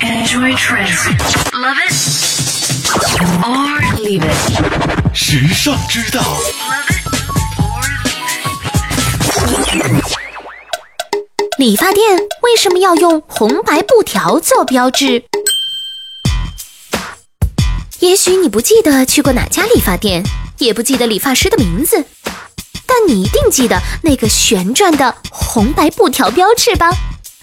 [0.00, 1.08] Enjoy trends.
[1.52, 1.92] Love it
[3.42, 5.14] or leave it.
[5.14, 6.22] 时尚之道.
[11.58, 15.24] 理发店为什么要用红白布条做标志？
[18.00, 20.22] 也许你不记得去过哪家理发店，
[20.58, 22.04] 也不记得理发师的名字，
[22.86, 26.90] 但你一定记得那个旋转的红白布条标志吧？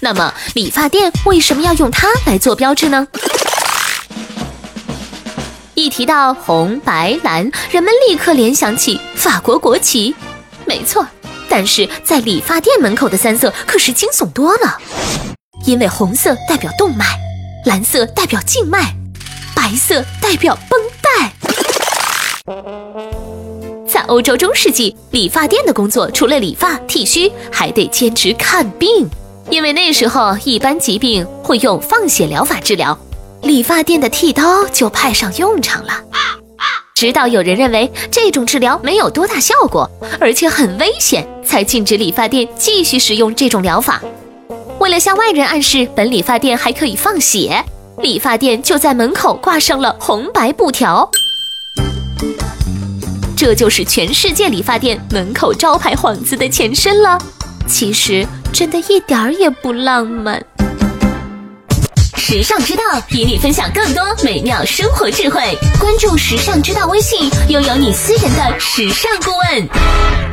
[0.03, 3.07] 那么，理发店为什么要用它来做标志呢？
[5.75, 10.13] 一提到红白蓝，人们立刻联想起法国国旗。
[10.65, 11.07] 没错，
[11.47, 14.77] 但是在理发店门口的三色可是惊悚多了，
[15.65, 17.05] 因为红色代表动脉，
[17.65, 18.93] 蓝色代表静脉，
[19.55, 21.31] 白色代表绷带。
[23.87, 29.09] 在欧洲中世纪，理发店的工作除了理发、剃须，还得兼职看病，
[29.49, 32.97] 因为那时候一般疾病会用放血疗法治疗，
[33.41, 35.93] 理发店的剃刀就派上用场了。
[36.95, 44.01] 直到有人认为这种治疗没有多大效果，而且很危险，才禁止理发店继续使用这种疗法。
[44.79, 47.63] 为了向外人暗示本理发店还可以放血，
[47.97, 51.09] 理发店就在门口挂上了红白布条。
[53.35, 57.17] 这就是全世界理发店门口招牌幌子的前身了。
[57.67, 60.39] 其实真的一点儿也不浪漫。
[62.15, 65.41] 时尚之道与你分享更多美妙生活智慧，
[65.79, 70.32] 关注时尚之道微信，拥有你私人的时尚顾问。